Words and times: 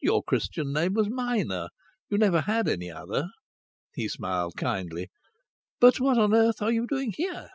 "Your 0.00 0.22
Christian 0.22 0.72
name 0.72 0.94
was 0.94 1.10
Minor. 1.10 1.70
You 2.08 2.18
never 2.18 2.42
had 2.42 2.68
any 2.68 2.88
other!" 2.88 3.30
He 3.96 4.06
smiled 4.06 4.54
kindly. 4.56 5.10
"But 5.80 5.98
what 5.98 6.16
on 6.16 6.32
earth 6.32 6.62
are 6.62 6.70
you 6.70 6.86
doing 6.86 7.12
here?" 7.16 7.50